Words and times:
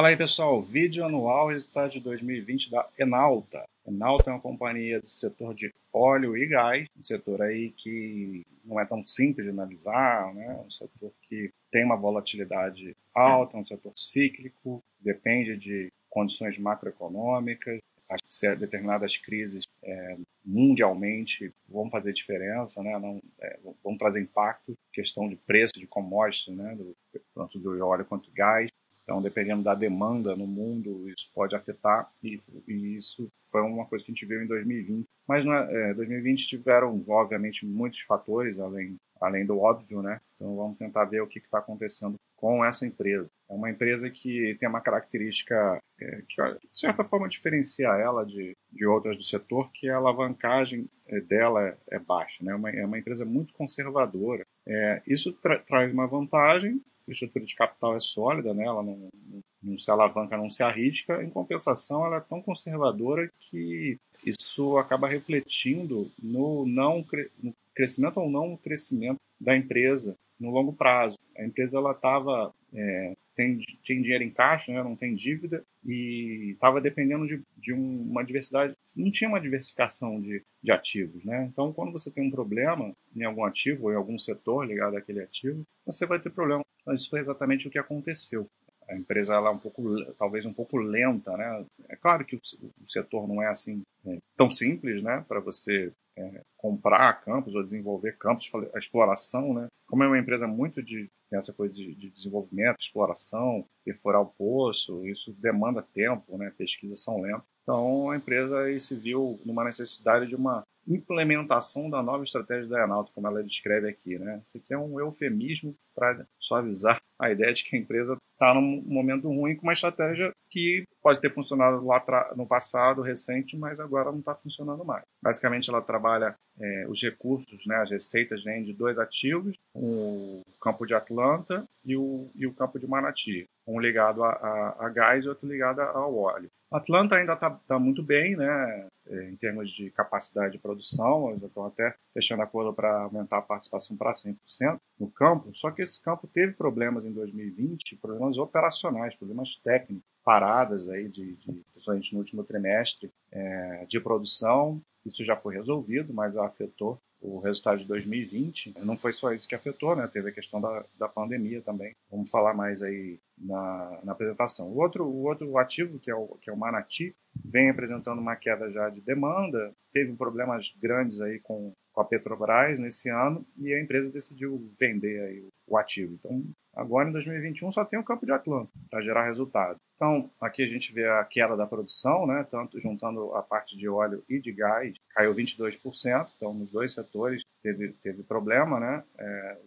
Fala 0.00 0.08
aí, 0.08 0.16
pessoal. 0.16 0.62
Vídeo 0.62 1.04
anual 1.04 1.48
resultado 1.48 1.90
de 1.90 2.00
2020 2.00 2.70
da 2.70 2.88
Enalta. 2.98 3.68
Enalta 3.86 4.30
é 4.30 4.32
uma 4.32 4.40
companhia 4.40 4.98
do 4.98 5.06
setor 5.06 5.52
de 5.52 5.70
óleo 5.92 6.34
e 6.38 6.46
gás, 6.46 6.86
um 6.98 7.04
setor 7.04 7.42
aí 7.42 7.68
que 7.72 8.40
não 8.64 8.80
é 8.80 8.86
tão 8.86 9.06
simples 9.06 9.44
de 9.44 9.52
analisar, 9.52 10.32
né? 10.32 10.58
um 10.66 10.70
setor 10.70 11.12
que 11.28 11.50
tem 11.70 11.84
uma 11.84 11.96
volatilidade 11.96 12.96
alta, 13.14 13.58
um 13.58 13.66
setor 13.66 13.92
cíclico, 13.94 14.82
depende 14.98 15.54
de 15.58 15.92
condições 16.08 16.56
macroeconômicas, 16.56 17.78
as 18.08 18.58
determinadas 18.58 19.18
crises 19.18 19.64
é, 19.84 20.16
mundialmente 20.44 21.52
vão 21.68 21.90
fazer 21.90 22.12
diferença, 22.12 22.82
né? 22.82 22.98
Não, 22.98 23.20
é, 23.38 23.58
vão 23.84 23.96
trazer 23.96 24.20
impacto, 24.20 24.74
questão 24.92 25.28
de 25.28 25.36
preço 25.36 25.74
de 25.78 25.86
commodities, 25.86 26.56
né? 26.56 26.74
Do, 26.74 26.96
tanto 27.34 27.58
do 27.58 27.86
óleo 27.86 28.04
quanto 28.04 28.28
do 28.28 28.34
gás. 28.34 28.68
Então, 29.10 29.20
dependendo 29.20 29.64
da 29.64 29.74
demanda 29.74 30.36
no 30.36 30.46
mundo, 30.46 31.08
isso 31.08 31.28
pode 31.34 31.56
afetar 31.56 32.08
e, 32.22 32.40
e 32.68 32.96
isso 32.96 33.28
foi 33.50 33.60
uma 33.60 33.84
coisa 33.84 34.04
que 34.04 34.12
a 34.12 34.14
gente 34.14 34.24
viu 34.24 34.40
em 34.40 34.46
2020. 34.46 35.04
Mas 35.26 35.44
no 35.44 35.52
é, 35.52 35.92
2020 35.94 36.46
tiveram, 36.46 37.04
obviamente, 37.08 37.66
muitos 37.66 38.02
fatores, 38.02 38.60
além, 38.60 38.94
além 39.20 39.44
do 39.44 39.58
óbvio, 39.58 40.00
né? 40.00 40.20
Então, 40.36 40.54
vamos 40.54 40.78
tentar 40.78 41.06
ver 41.06 41.22
o 41.22 41.26
que 41.26 41.40
está 41.40 41.58
acontecendo 41.58 42.14
com 42.36 42.64
essa 42.64 42.86
empresa. 42.86 43.28
É 43.50 43.52
uma 43.52 43.68
empresa 43.68 44.08
que 44.08 44.56
tem 44.60 44.68
uma 44.68 44.80
característica 44.80 45.80
é, 46.00 46.22
que, 46.28 46.40
de 46.72 46.80
certa 46.80 47.02
forma, 47.02 47.28
diferencia 47.28 47.88
ela 47.88 48.24
de, 48.24 48.52
de 48.70 48.86
outras 48.86 49.16
do 49.16 49.24
setor, 49.24 49.72
que 49.72 49.90
a 49.90 49.96
alavancagem 49.96 50.88
é, 50.99 50.99
dela 51.18 51.66
é, 51.66 51.76
é 51.96 51.98
baixa. 51.98 52.44
Né? 52.44 52.52
É, 52.52 52.54
uma, 52.54 52.70
é 52.70 52.84
uma 52.84 52.98
empresa 52.98 53.24
muito 53.24 53.54
conservadora. 53.54 54.44
É, 54.66 55.02
isso 55.06 55.32
tra 55.32 55.58
traz 55.58 55.92
uma 55.92 56.06
vantagem 56.06 56.80
a 57.08 57.12
estrutura 57.12 57.44
de 57.44 57.54
capital 57.54 57.96
é 57.96 58.00
sólida, 58.00 58.54
né? 58.54 58.64
ela 58.64 58.82
não, 58.82 58.96
não, 58.96 59.40
não, 59.62 59.78
se 59.78 59.90
alavanca, 59.90 60.36
não 60.36 60.48
se 60.48 60.62
arrisca. 60.62 61.22
Em 61.22 61.30
compensação, 61.30 62.06
ela 62.06 62.18
é 62.18 62.20
tão 62.20 62.40
conservadora 62.40 63.28
que 63.38 63.98
isso 64.24 64.78
acaba 64.78 65.08
refletindo 65.08 66.10
no 66.22 66.64
não 66.66 67.04
no 67.42 67.54
crescimento 67.74 68.20
ou 68.20 68.30
não 68.30 68.56
crescimento 68.56 69.18
da 69.40 69.56
empresa 69.56 70.16
no 70.38 70.50
longo 70.50 70.72
prazo. 70.72 71.18
A 71.36 71.44
empresa 71.44 71.78
ela 71.78 71.92
estava 71.92 72.52
é, 72.72 73.16
tem, 73.40 73.58
tem 73.86 74.02
dinheiro 74.02 74.22
em 74.22 74.30
caixa, 74.30 74.70
né, 74.70 74.82
não 74.82 74.94
tem 74.94 75.14
dívida 75.14 75.64
e 75.82 76.50
estava 76.52 76.78
dependendo 76.78 77.26
de, 77.26 77.42
de 77.56 77.72
um, 77.72 78.02
uma 78.02 78.22
diversidade, 78.22 78.74
não 78.94 79.10
tinha 79.10 79.30
uma 79.30 79.40
diversificação 79.40 80.20
de, 80.20 80.44
de 80.62 80.70
ativos, 80.70 81.24
né? 81.24 81.48
Então, 81.50 81.72
quando 81.72 81.90
você 81.90 82.10
tem 82.10 82.26
um 82.26 82.30
problema 82.30 82.92
em 83.16 83.24
algum 83.24 83.44
ativo 83.44 83.84
ou 83.84 83.92
em 83.92 83.96
algum 83.96 84.18
setor 84.18 84.66
ligado 84.66 84.96
àquele 84.96 85.22
ativo, 85.22 85.62
você 85.86 86.04
vai 86.04 86.20
ter 86.20 86.30
problema. 86.30 86.62
Então, 86.82 86.94
isso 86.94 87.08
foi 87.08 87.20
exatamente 87.20 87.66
o 87.66 87.70
que 87.70 87.78
aconteceu. 87.78 88.46
A 88.86 88.94
empresa 88.94 89.34
ela 89.34 89.48
é 89.48 89.52
um 89.52 89.58
pouco, 89.58 89.82
talvez 90.18 90.44
um 90.44 90.52
pouco 90.52 90.76
lenta, 90.76 91.34
né? 91.36 91.64
É 91.88 91.96
claro 91.96 92.24
que 92.24 92.36
o, 92.36 92.40
o 92.82 92.90
setor 92.90 93.26
não 93.26 93.42
é 93.42 93.46
assim 93.46 93.82
é, 94.04 94.18
tão 94.36 94.50
simples, 94.50 95.02
né? 95.02 95.24
Para 95.26 95.40
você 95.40 95.92
é, 96.16 96.42
comprar 96.56 97.24
campos 97.24 97.54
ou 97.54 97.62
desenvolver 97.62 98.18
campos, 98.18 98.50
a 98.74 98.78
exploração, 98.78 99.54
né? 99.54 99.68
Como 99.90 100.04
é 100.04 100.06
uma 100.06 100.18
empresa 100.18 100.46
muito 100.46 100.82
de 100.82 101.10
tem 101.28 101.38
essa 101.38 101.52
coisa 101.52 101.72
de, 101.72 101.94
de 101.94 102.10
desenvolvimento, 102.10 102.80
exploração, 102.80 103.64
perfurar 103.84 104.20
o 104.20 104.26
poço, 104.26 105.06
isso 105.06 105.32
demanda 105.38 105.80
tempo, 105.80 106.36
né? 106.36 106.52
Pesquisas 106.56 107.00
são 107.00 107.20
lentas. 107.20 107.44
Então 107.62 108.10
a 108.10 108.16
empresa 108.16 108.78
se 108.80 108.96
viu 108.96 109.38
numa 109.44 109.64
necessidade 109.64 110.26
de 110.26 110.34
uma 110.34 110.64
implementação 110.88 111.88
da 111.88 112.02
nova 112.02 112.24
estratégia 112.24 112.68
da 112.68 112.82
Enalta, 112.82 113.12
como 113.14 113.28
ela 113.28 113.44
descreve 113.44 113.88
aqui, 113.88 114.18
né? 114.18 114.42
Isso 114.44 114.58
aqui 114.58 114.74
é 114.74 114.78
um 114.78 114.98
eufemismo 114.98 115.76
para 115.94 116.26
suavizar 116.38 117.00
a 117.18 117.30
ideia 117.30 117.52
de 117.52 117.62
que 117.62 117.76
a 117.76 117.78
empresa 117.78 118.16
está 118.40 118.54
num 118.54 118.82
momento 118.86 119.28
ruim 119.28 119.54
com 119.54 119.64
uma 119.64 119.74
estratégia 119.74 120.32
que 120.48 120.84
pode 121.02 121.20
ter 121.20 121.32
funcionado 121.32 121.84
lá 121.84 122.02
no 122.34 122.46
passado 122.46 123.02
recente, 123.02 123.56
mas 123.56 123.78
agora 123.78 124.10
não 124.10 124.20
está 124.20 124.34
funcionando 124.34 124.82
mais. 124.82 125.04
Basicamente, 125.22 125.68
ela 125.68 125.82
trabalha 125.82 126.34
é, 126.58 126.86
os 126.88 127.02
recursos, 127.02 127.66
né, 127.66 127.76
as 127.76 127.90
receitas 127.90 128.42
vêm 128.42 128.64
de 128.64 128.72
dois 128.72 128.98
ativos, 128.98 129.56
o 129.74 130.40
campo 130.60 130.86
de 130.86 130.94
Atlanta 130.94 131.68
e 131.84 131.94
o, 131.96 132.30
e 132.34 132.46
o 132.46 132.54
campo 132.54 132.78
de 132.78 132.86
Manati, 132.86 133.44
um 133.66 133.78
ligado 133.78 134.24
a, 134.24 134.30
a, 134.30 134.86
a 134.86 134.88
gás 134.88 135.24
e 135.24 135.28
outro 135.28 135.46
ligado 135.46 135.80
ao 135.80 136.16
óleo. 136.16 136.48
Atlanta 136.72 137.16
ainda 137.16 137.34
está 137.34 137.50
tá 137.50 137.78
muito 137.78 138.02
bem, 138.02 138.36
né, 138.36 138.86
em 139.10 139.36
termos 139.36 139.70
de 139.70 139.90
capacidade 139.90 140.52
de 140.52 140.58
produção, 140.58 141.30
eles 141.30 141.42
estão 141.42 141.64
até 141.66 141.94
fechando 142.14 142.42
acordo 142.42 142.72
para 142.72 143.02
aumentar 143.02 143.38
a 143.38 143.42
participação 143.42 143.96
para 143.96 144.14
100% 144.14 144.78
no 144.98 145.10
campo, 145.10 145.50
só 145.54 145.70
que 145.70 145.82
esse 145.82 146.00
campo 146.00 146.26
teve 146.26 146.52
problemas 146.52 147.04
em 147.04 147.12
2020, 147.12 147.96
problemas 147.96 148.38
operacionais, 148.38 149.14
problemas 149.16 149.56
técnicos, 149.64 150.08
paradas 150.24 150.88
aí, 150.88 151.08
de, 151.08 151.34
de 151.36 151.64
principalmente 151.72 152.12
no 152.12 152.18
último 152.20 152.44
trimestre, 152.44 153.10
é, 153.32 153.86
de 153.88 154.00
produção, 154.00 154.80
isso 155.04 155.24
já 155.24 155.36
foi 155.36 155.54
resolvido, 155.54 156.12
mas 156.12 156.36
afetou 156.36 157.00
o 157.20 157.38
resultado 157.38 157.78
de 157.78 157.86
2020. 157.86 158.74
Não 158.82 158.96
foi 158.96 159.12
só 159.12 159.32
isso 159.32 159.46
que 159.46 159.54
afetou, 159.54 159.94
né? 159.94 160.08
Teve 160.08 160.30
a 160.30 160.32
questão 160.32 160.60
da, 160.60 160.84
da 160.98 161.08
pandemia 161.08 161.60
também. 161.62 161.94
Vamos 162.10 162.30
falar 162.30 162.54
mais 162.54 162.82
aí 162.82 163.18
na, 163.38 164.00
na 164.02 164.12
apresentação. 164.12 164.68
O 164.68 164.78
outro, 164.78 165.04
o 165.04 165.24
outro 165.24 165.56
ativo, 165.58 165.98
que 165.98 166.10
é 166.10 166.14
o, 166.14 166.38
que 166.40 166.48
é 166.48 166.52
o 166.52 166.56
Manati, 166.56 167.14
vem 167.44 167.70
apresentando 167.70 168.20
uma 168.20 168.36
queda 168.36 168.70
já 168.70 168.88
de 168.88 169.00
demanda, 169.00 169.72
teve 169.92 170.14
problemas 170.14 170.72
grandes 170.80 171.20
aí 171.20 171.38
com, 171.40 171.72
com 171.92 172.00
a 172.00 172.04
Petrobras 172.04 172.78
nesse 172.78 173.10
ano 173.10 173.46
e 173.58 173.72
a 173.74 173.80
empresa 173.80 174.10
decidiu 174.10 174.72
vender 174.78 175.20
aí 175.20 175.48
o 175.66 175.76
ativo. 175.76 176.14
Então, 176.14 176.42
agora 176.74 177.08
em 177.08 177.12
2021 177.12 177.70
só 177.72 177.84
tem 177.84 177.98
o 177.98 178.04
campo 178.04 178.26
de 178.26 178.32
Atlanta 178.32 178.70
para 178.90 179.02
gerar 179.02 179.26
resultado. 179.26 179.78
Então, 180.00 180.30
aqui 180.40 180.62
a 180.62 180.66
gente 180.66 180.94
vê 180.94 181.06
a 181.06 181.22
queda 181.24 181.54
da 181.54 181.66
produção, 181.66 182.26
né, 182.26 182.46
tanto 182.50 182.80
juntando 182.80 183.34
a 183.34 183.42
parte 183.42 183.76
de 183.76 183.86
óleo 183.86 184.24
e 184.26 184.40
de 184.40 184.50
gás, 184.50 184.94
caiu 185.10 185.34
22%, 185.34 186.26
então 186.34 186.54
nos 186.54 186.70
dois 186.70 186.94
setores 186.94 187.42
teve, 187.62 187.92
teve 188.02 188.22
problema, 188.22 188.80
né, 188.80 189.04
é, 189.18 189.58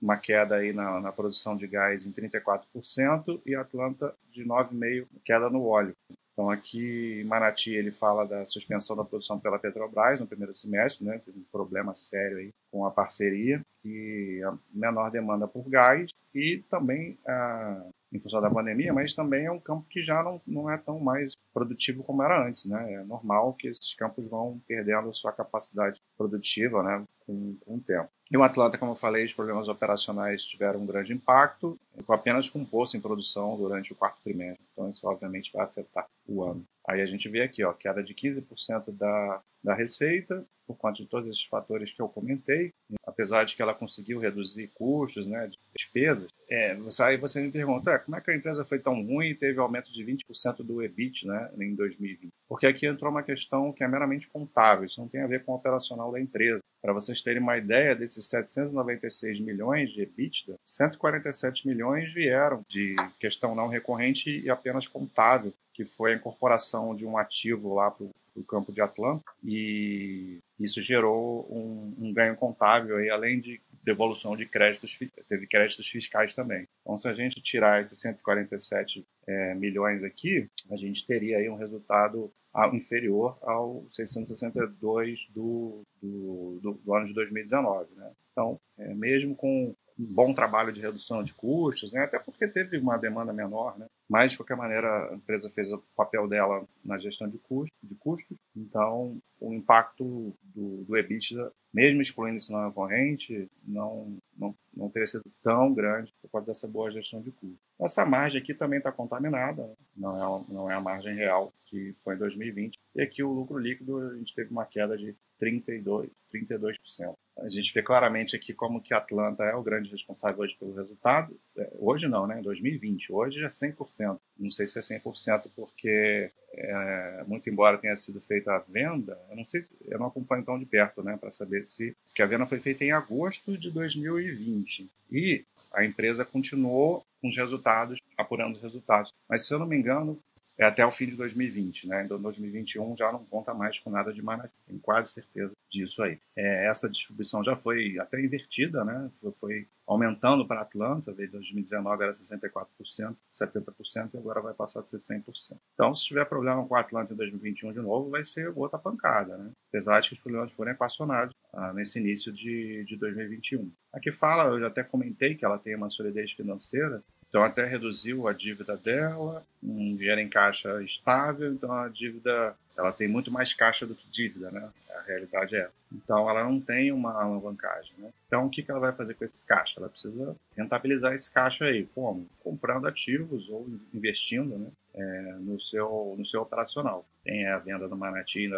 uma 0.00 0.16
queda 0.16 0.54
aí 0.54 0.72
na, 0.72 1.00
na, 1.00 1.10
produção 1.10 1.56
de 1.56 1.66
gás 1.66 2.06
em 2.06 2.12
34% 2.12 3.42
e 3.44 3.56
Atlanta 3.56 4.14
de 4.30 4.44
9,5% 4.44 5.08
queda 5.24 5.50
no 5.50 5.66
óleo. 5.66 5.96
Então 6.34 6.50
aqui 6.50 7.20
em 7.20 7.24
Manati 7.24 7.72
ele 7.72 7.92
fala 7.92 8.26
da 8.26 8.44
suspensão 8.46 8.96
da 8.96 9.04
produção 9.04 9.38
pela 9.38 9.58
Petrobras 9.58 10.20
no 10.20 10.26
primeiro 10.26 10.54
semestre, 10.54 11.06
né? 11.06 11.20
Teve 11.24 11.38
um 11.38 11.44
problema 11.50 11.94
sério 11.94 12.38
aí 12.38 12.50
com 12.70 12.84
a 12.84 12.90
parceria 12.90 13.60
e 13.84 14.42
a 14.44 14.56
menor 14.72 15.10
demanda 15.10 15.46
por 15.46 15.68
gás 15.68 16.10
e 16.34 16.62
também 16.68 17.16
a, 17.26 17.86
em 18.12 18.20
função 18.20 18.40
da 18.40 18.50
pandemia, 18.50 18.92
mas 18.92 19.14
também 19.14 19.46
é 19.46 19.50
um 19.50 19.60
campo 19.60 19.86
que 19.88 20.02
já 20.02 20.22
não, 20.22 20.40
não 20.46 20.70
é 20.70 20.76
tão 20.76 20.98
mais 20.98 21.32
produtivo 21.52 22.02
como 22.02 22.22
era 22.22 22.46
antes, 22.46 22.64
né? 22.64 22.94
É 22.94 23.04
normal 23.04 23.54
que 23.54 23.68
esses 23.68 23.94
campos 23.94 24.24
vão 24.28 24.60
perdendo 24.66 25.14
sua 25.14 25.32
capacidade 25.32 26.00
produtiva, 26.16 26.82
né? 26.82 27.04
Com, 27.26 27.56
com 27.64 27.76
o 27.76 27.80
tempo. 27.80 28.08
E 28.30 28.36
o 28.36 28.42
Atlanta, 28.42 28.78
como 28.78 28.92
eu 28.92 28.96
falei, 28.96 29.24
os 29.24 29.32
problemas 29.32 29.68
operacionais 29.68 30.44
tiveram 30.44 30.80
um 30.80 30.86
grande 30.86 31.12
impacto, 31.12 31.78
apenas 32.08 32.50
com 32.50 32.64
poço 32.64 32.96
em 32.96 33.00
produção 33.00 33.56
durante 33.56 33.92
o 33.92 33.96
quarto 33.96 34.20
trimestre. 34.22 34.64
Então, 34.84 34.90
isso 34.90 35.06
obviamente 35.06 35.50
vai 35.52 35.64
afetar 35.64 36.06
o 36.26 36.42
ano. 36.42 36.64
Aí 36.86 37.00
a 37.00 37.06
gente 37.06 37.28
vê 37.28 37.42
aqui, 37.42 37.64
ó, 37.64 37.72
queda 37.72 38.02
de 38.02 38.14
15% 38.14 38.92
da, 38.92 39.42
da 39.62 39.74
receita, 39.74 40.44
por 40.66 40.76
conta 40.76 41.02
de 41.02 41.08
todos 41.08 41.28
esses 41.28 41.44
fatores 41.44 41.90
que 41.90 42.00
eu 42.00 42.08
comentei, 42.08 42.70
apesar 43.06 43.44
de 43.44 43.56
que 43.56 43.62
ela 43.62 43.74
conseguiu 43.74 44.18
reduzir 44.18 44.70
custos, 44.74 45.26
né, 45.26 45.46
de 45.46 45.58
despesas, 45.76 46.30
é, 46.50 46.76
aí 47.02 47.16
você 47.16 47.40
me 47.40 47.50
pergunta, 47.50 47.90
é, 47.90 47.98
como 47.98 48.16
é 48.16 48.20
que 48.20 48.30
a 48.30 48.36
empresa 48.36 48.64
foi 48.64 48.78
tão 48.78 49.02
ruim 49.02 49.28
e 49.28 49.34
teve 49.34 49.58
aumento 49.58 49.92
de 49.92 50.04
20% 50.04 50.62
do 50.62 50.82
EBIT 50.82 51.26
né, 51.26 51.50
em 51.58 51.74
2020? 51.74 52.28
Porque 52.48 52.66
aqui 52.66 52.86
entrou 52.86 53.10
uma 53.10 53.22
questão 53.22 53.72
que 53.72 53.82
é 53.82 53.88
meramente 53.88 54.28
contável, 54.28 54.84
isso 54.84 55.00
não 55.00 55.08
tem 55.08 55.22
a 55.22 55.26
ver 55.26 55.44
com 55.44 55.52
o 55.52 55.56
operacional 55.56 56.12
da 56.12 56.20
empresa. 56.20 56.60
Para 56.84 56.92
vocês 56.92 57.22
terem 57.22 57.40
uma 57.40 57.56
ideia, 57.56 57.96
desses 57.96 58.26
796 58.26 59.40
milhões 59.40 59.90
de 59.90 60.02
EBITDA, 60.02 60.58
147 60.62 61.66
milhões 61.66 62.12
vieram 62.12 62.62
de 62.68 62.94
questão 63.18 63.54
não 63.54 63.68
recorrente 63.68 64.28
e 64.40 64.50
apenas 64.50 64.86
contável, 64.86 65.50
que 65.72 65.86
foi 65.86 66.12
a 66.12 66.16
incorporação 66.16 66.94
de 66.94 67.06
um 67.06 67.16
ativo 67.16 67.72
lá 67.72 67.90
para 67.90 68.04
o 68.36 68.44
campo 68.44 68.70
de 68.70 68.82
Atlanta, 68.82 69.24
e 69.42 70.40
isso 70.60 70.82
gerou 70.82 71.48
um, 71.50 71.94
um 72.06 72.12
ganho 72.12 72.36
contável, 72.36 72.98
aí, 72.98 73.08
além 73.08 73.40
de 73.40 73.62
devolução 73.84 74.36
de 74.36 74.46
créditos, 74.46 74.98
teve 75.28 75.46
créditos 75.46 75.86
fiscais 75.86 76.34
também. 76.34 76.66
Então, 76.80 76.98
se 76.98 77.08
a 77.08 77.14
gente 77.14 77.40
tirar 77.42 77.82
esses 77.82 78.00
147 78.00 79.06
é, 79.26 79.54
milhões 79.54 80.02
aqui, 80.02 80.48
a 80.70 80.76
gente 80.76 81.06
teria 81.06 81.38
aí 81.38 81.48
um 81.48 81.56
resultado 81.56 82.32
inferior 82.72 83.36
ao 83.42 83.84
662 83.90 85.28
do, 85.34 85.82
do, 86.00 86.58
do, 86.62 86.72
do 86.72 86.94
ano 86.94 87.06
de 87.06 87.12
2019. 87.12 87.94
Né? 87.94 88.10
Então, 88.32 88.58
é, 88.78 88.94
mesmo 88.94 89.34
com 89.34 89.74
um 89.98 90.04
bom 90.04 90.34
trabalho 90.34 90.72
de 90.72 90.80
redução 90.80 91.22
de 91.22 91.32
custos, 91.34 91.92
né? 91.92 92.04
até 92.04 92.18
porque 92.18 92.48
teve 92.48 92.78
uma 92.78 92.96
demanda 92.96 93.32
menor, 93.32 93.78
né? 93.78 93.86
mas 94.08 94.32
de 94.32 94.38
qualquer 94.38 94.56
maneira 94.56 95.10
a 95.10 95.14
empresa 95.14 95.50
fez 95.50 95.72
o 95.72 95.82
papel 95.96 96.26
dela 96.28 96.66
na 96.84 96.98
gestão 96.98 97.28
de, 97.28 97.38
custo, 97.38 97.74
de 97.82 97.94
custos, 97.94 98.36
então 98.56 99.16
o 99.40 99.52
impacto 99.52 100.34
do, 100.42 100.84
do 100.84 100.96
EBITDA, 100.96 101.52
mesmo 101.72 102.02
excluindo 102.02 102.36
esse 102.36 102.52
não 102.52 102.72
corrente, 102.72 103.48
não, 103.66 104.16
não, 104.36 104.54
não 104.76 104.88
teria 104.88 105.06
sido 105.06 105.24
tão 105.42 105.72
grande 105.72 106.12
por 106.22 106.30
causa 106.30 106.46
dessa 106.46 106.68
boa 106.68 106.90
gestão 106.90 107.20
de 107.20 107.30
custos. 107.30 107.58
Essa 107.84 108.04
margem 108.04 108.40
aqui 108.40 108.54
também 108.54 108.78
está 108.78 108.90
contaminada, 108.90 109.70
não 109.96 110.16
é, 110.16 110.52
não 110.52 110.70
é 110.70 110.74
a 110.74 110.80
margem 110.80 111.14
real 111.14 111.52
que 111.66 111.94
foi 112.02 112.14
em 112.14 112.18
2020. 112.18 112.78
E 112.94 113.02
aqui 113.02 113.22
o 113.22 113.32
lucro 113.32 113.58
líquido, 113.58 113.98
a 113.98 114.16
gente 114.16 114.34
teve 114.34 114.50
uma 114.50 114.64
queda 114.64 114.96
de 114.96 115.14
32, 115.38 116.08
32%. 116.32 117.14
A 117.36 117.48
gente 117.48 117.74
vê 117.74 117.82
claramente 117.82 118.36
aqui 118.36 118.54
como 118.54 118.80
que 118.80 118.94
Atlanta 118.94 119.42
é 119.42 119.54
o 119.54 119.62
grande 119.62 119.90
responsável 119.90 120.40
hoje 120.40 120.56
pelo 120.58 120.74
resultado. 120.74 121.36
É, 121.58 121.72
hoje 121.78 122.06
não, 122.06 122.26
né? 122.26 122.38
Em 122.38 122.42
2020. 122.42 123.12
Hoje 123.12 123.44
é 123.44 123.48
100%. 123.48 124.18
Não 124.38 124.50
sei 124.50 124.66
se 124.66 124.78
é 124.78 124.82
100% 124.82 125.50
porque, 125.54 126.30
é, 126.52 127.24
muito 127.26 127.50
embora 127.50 127.76
tenha 127.76 127.96
sido 127.96 128.20
feita 128.20 128.52
a 128.52 128.58
venda, 128.60 129.18
eu 129.28 129.36
não 129.36 129.44
sei, 129.44 129.62
eu 129.86 129.98
não 129.98 130.06
acompanho 130.06 130.44
tão 130.44 130.58
de 130.58 130.64
perto, 130.64 131.02
né? 131.02 131.16
Para 131.16 131.30
saber 131.30 131.64
se... 131.64 131.96
que 132.14 132.22
a 132.22 132.26
venda 132.26 132.46
foi 132.46 132.60
feita 132.60 132.84
em 132.84 132.92
agosto 132.92 133.58
de 133.58 133.70
2020. 133.70 134.88
E 135.10 135.44
a 135.74 135.84
empresa 135.84 136.24
continuou 136.24 137.04
com 137.20 137.28
os 137.28 137.36
resultados, 137.36 137.98
apurando 138.16 138.56
os 138.56 138.62
resultados. 138.62 139.12
Mas, 139.28 139.46
se 139.46 139.54
eu 139.54 139.58
não 139.58 139.66
me 139.66 139.76
engano, 139.76 140.18
é 140.58 140.64
até 140.64 140.84
o 140.86 140.90
fim 140.90 141.06
de 141.06 141.16
2020, 141.16 141.88
né? 141.88 142.04
Então, 142.04 142.20
2021 142.20 142.96
já 142.96 143.10
não 143.10 143.24
conta 143.24 143.52
mais 143.52 143.78
com 143.78 143.90
nada 143.90 144.12
de 144.12 144.22
Manaus, 144.22 144.50
tenho 144.66 144.80
quase 144.80 145.12
certeza 145.12 145.52
disso 145.74 146.02
aí. 146.02 146.18
É, 146.36 146.66
essa 146.68 146.88
distribuição 146.88 147.42
já 147.42 147.56
foi 147.56 147.98
até 147.98 148.20
invertida, 148.20 148.84
né? 148.84 149.10
Foi 149.40 149.66
aumentando 149.86 150.46
para 150.46 150.62
Atlanta, 150.62 151.12
desde 151.12 151.32
2019 151.32 152.02
era 152.02 152.12
64%, 152.12 153.16
70% 153.32 154.14
e 154.14 154.16
agora 154.16 154.40
vai 154.40 154.54
passar 154.54 154.80
a 154.80 154.84
ser 154.84 154.98
100%. 154.98 155.58
Então, 155.74 155.94
se 155.94 156.04
tiver 156.04 156.24
problema 156.24 156.66
com 156.66 156.74
a 156.74 156.80
Atlanta 156.80 157.12
em 157.12 157.16
2021 157.16 157.72
de 157.72 157.80
novo, 157.80 158.10
vai 158.10 158.24
ser 158.24 158.50
outra 158.56 158.78
pancada, 158.78 159.36
né? 159.36 159.50
Apesar 159.68 160.00
de 160.00 160.08
que 160.08 160.14
os 160.14 160.20
problemas 160.20 160.52
forem 160.52 160.72
equacionados 160.72 161.34
ah, 161.52 161.72
nesse 161.72 161.98
início 161.98 162.32
de, 162.32 162.84
de 162.84 162.96
2021. 162.96 163.70
Aqui 163.92 164.10
fala, 164.10 164.50
eu 164.50 164.60
já 164.60 164.68
até 164.68 164.82
comentei 164.82 165.34
que 165.34 165.44
ela 165.44 165.58
tem 165.58 165.76
uma 165.76 165.90
solidez 165.90 166.32
financeira, 166.32 167.02
então 167.34 167.42
até 167.42 167.64
reduziu 167.64 168.28
a 168.28 168.32
dívida 168.32 168.76
dela, 168.76 169.44
um 169.60 169.96
dinheiro 169.96 170.20
em 170.20 170.28
caixa 170.28 170.80
estável, 170.84 171.52
então 171.52 171.72
a 171.72 171.88
dívida 171.88 172.54
ela 172.76 172.92
tem 172.92 173.08
muito 173.08 173.28
mais 173.28 173.52
caixa 173.52 173.84
do 173.84 173.96
que 173.96 174.06
dívida, 174.08 174.52
né? 174.52 174.70
A 174.88 175.00
realidade 175.00 175.56
é. 175.56 175.68
Então 175.92 176.30
ela 176.30 176.44
não 176.44 176.60
tem 176.60 176.92
uma 176.92 177.10
alavancagem, 177.10 177.92
né? 177.98 178.10
Então 178.28 178.46
o 178.46 178.50
que, 178.50 178.64
ela 178.68 178.78
vai 178.78 178.92
fazer 178.92 179.14
com 179.14 179.24
esses 179.24 179.42
caixa? 179.42 179.80
Ela 179.80 179.88
precisa 179.88 180.36
rentabilizar 180.56 181.12
esse 181.12 181.32
caixa 181.32 181.64
aí, 181.64 181.88
como? 181.92 182.28
Comprando 182.38 182.86
ativos 182.86 183.48
ou 183.48 183.66
investindo, 183.92 184.56
né? 184.56 184.68
É, 184.94 185.36
no 185.40 185.60
seu 185.60 186.14
no 186.16 186.24
seu 186.24 186.42
operacional. 186.42 187.04
Tem 187.24 187.48
a 187.48 187.58
venda 187.58 187.88
do 187.88 187.96
Manati 187.96 188.48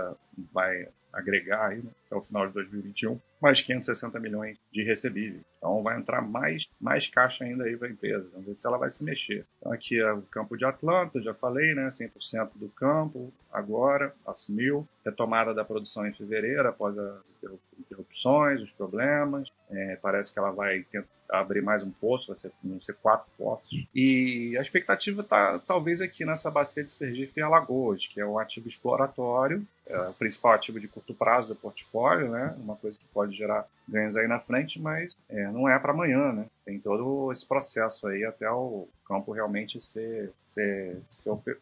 vai 0.53 0.87
agregar 1.17 1.69
aí, 1.69 1.79
né, 1.79 1.91
até 2.07 2.15
o 2.15 2.21
final 2.21 2.47
de 2.47 2.53
2021, 2.53 3.19
mais 3.41 3.61
560 3.63 4.21
milhões 4.21 4.59
de 4.71 4.83
recebíveis. 4.83 5.43
Então 5.57 5.83
vai 5.83 5.99
entrar 5.99 6.21
mais, 6.21 6.67
mais 6.81 7.09
caixa 7.09 7.45
ainda 7.45 7.65
aí 7.65 7.77
para 7.77 7.89
a 7.89 7.91
empresa. 7.91 8.29
Vamos 8.33 8.47
ver 8.47 8.55
se 8.55 8.67
ela 8.67 8.77
vai 8.77 8.91
se 8.91 9.03
mexer. 9.03 9.47
Então 9.59 9.73
aqui 9.73 9.99
é 9.99 10.13
o 10.13 10.23
campo 10.23 10.57
de 10.57 10.65
Atlanta, 10.65 11.21
já 11.23 11.33
falei, 11.33 11.75
né? 11.75 11.89
100% 11.89 12.51
do 12.57 12.69
campo 12.69 13.33
agora, 13.51 14.15
assumiu. 14.27 14.87
Retomada 15.05 15.55
da 15.55 15.65
produção 15.65 16.07
em 16.07 16.13
fevereiro, 16.13 16.69
após 16.69 16.97
as 16.99 17.35
interrupções, 17.79 18.61
os 18.61 18.71
problemas. 18.73 19.51
É, 19.71 19.97
parece 19.97 20.33
que 20.33 20.39
ela 20.39 20.51
vai 20.51 20.83
tentar 20.91 21.09
abrir 21.29 21.61
mais 21.61 21.83
um 21.83 21.91
poço, 21.91 22.29
vai 22.29 22.37
ser, 22.37 22.53
vão 22.63 22.81
ser 22.81 22.95
quatro 22.95 23.27
poços. 23.37 23.87
E 23.95 24.57
a 24.57 24.61
expectativa 24.61 25.23
está 25.23 25.59
talvez 25.59 26.01
aqui 26.01 26.25
nessa 26.25 26.51
bacia 26.51 26.85
de 26.85 26.93
Sergipe 26.93 27.41
e 27.41 27.43
Alagoas, 27.43 28.07
que 28.07 28.21
é 28.21 28.27
um 28.27 28.39
ativo 28.39 28.69
exploratório, 28.69 29.67
é 29.87 29.99
o 29.99 30.13
principal 30.15 30.53
ativo 30.53 30.81
de 30.81 30.89
curto 30.89 31.15
prazo 31.15 31.49
do 31.49 31.57
portfólio, 31.57 32.31
né? 32.31 32.55
Uma 32.59 32.77
coisa 32.77 32.99
que 32.99 33.07
pode 33.07 33.37
gerar 33.37 33.67
ganhos 33.89 34.17
aí 34.17 34.27
na 34.27 34.41
frente, 34.41 34.81
mas 34.81 35.17
é, 35.29 35.47
não 35.49 35.69
é 35.69 35.79
para 35.79 35.93
amanhã, 35.93 36.33
né? 36.33 36.47
Tem 36.65 36.79
todo 36.79 37.33
esse 37.33 37.47
processo 37.47 38.07
aí 38.07 38.25
até 38.25 38.51
o 38.51 38.89
campo 39.07 39.33
realmente 39.33 39.81
ser, 39.81 40.33
ser, 40.45 41.01
ser 41.09 41.31
oper, 41.31 41.57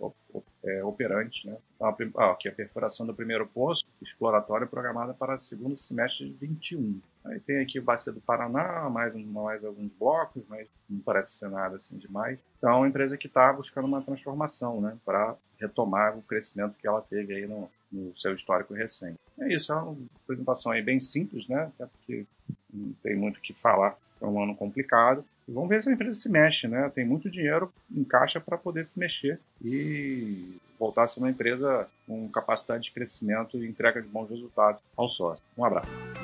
é, 0.64 0.82
operante, 0.82 1.46
né? 1.46 1.56
Então, 1.76 1.94
a, 2.16 2.30
aqui 2.32 2.48
a 2.48 2.52
perfuração 2.52 3.06
do 3.06 3.14
primeiro 3.14 3.46
poço 3.46 3.84
exploratório 4.00 4.66
programada 4.66 5.12
para 5.12 5.34
o 5.34 5.38
segundo 5.38 5.76
semestre 5.76 6.28
de 6.28 6.32
21. 6.46 7.00
Aí 7.26 7.40
tem 7.40 7.58
aqui 7.60 7.78
o 7.78 7.82
Bacia 7.82 8.12
do 8.12 8.20
Paraná, 8.20 8.88
mais, 8.90 9.14
mais 9.14 9.64
alguns 9.64 9.90
blocos, 9.98 10.42
mas 10.48 10.68
não 10.88 11.00
parece 11.00 11.34
ser 11.34 11.50
nada 11.50 11.76
assim 11.76 11.96
demais. 11.96 12.38
Então, 12.58 12.70
é 12.70 12.74
uma 12.74 12.88
empresa 12.88 13.16
que 13.16 13.26
está 13.26 13.52
buscando 13.52 13.86
uma 13.86 14.02
transformação, 14.02 14.80
né? 14.80 14.96
Para 15.04 15.36
retomar 15.60 16.16
o 16.16 16.22
crescimento 16.22 16.76
que 16.78 16.86
ela 16.86 17.00
teve 17.02 17.34
aí 17.34 17.46
no, 17.46 17.70
no 17.94 18.16
seu 18.16 18.34
histórico 18.34 18.74
recente. 18.74 19.18
É 19.38 19.52
isso, 19.52 19.72
é 19.72 19.76
uma 19.76 19.96
apresentação 20.24 20.72
aí 20.72 20.82
bem 20.82 21.00
simples, 21.00 21.46
né? 21.48 21.70
Até 21.74 21.86
porque 21.86 22.26
não 22.72 22.92
tem 23.02 23.16
muito 23.16 23.38
o 23.38 23.40
que 23.40 23.54
falar, 23.54 23.96
é 24.20 24.26
um 24.26 24.42
ano 24.42 24.54
complicado. 24.54 25.24
E 25.46 25.52
vamos 25.52 25.68
ver 25.68 25.82
se 25.82 25.88
a 25.88 25.92
empresa 25.92 26.18
se 26.18 26.28
mexe, 26.28 26.66
né? 26.66 26.90
Tem 26.94 27.04
muito 27.04 27.30
dinheiro 27.30 27.72
em 27.94 28.02
caixa 28.02 28.40
para 28.40 28.58
poder 28.58 28.84
se 28.84 28.98
mexer 28.98 29.38
e 29.62 30.56
voltar 30.78 31.04
a 31.04 31.06
ser 31.06 31.20
uma 31.20 31.30
empresa 31.30 31.86
com 32.06 32.28
capacidade 32.28 32.84
de 32.84 32.92
crescimento 32.92 33.56
e 33.58 33.66
entrega 33.66 34.02
de 34.02 34.08
bons 34.08 34.28
resultados 34.28 34.82
ao 34.96 35.08
sócio. 35.08 35.42
Um 35.56 35.64
abraço. 35.64 36.23